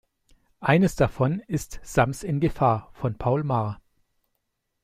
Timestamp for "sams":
1.83-2.23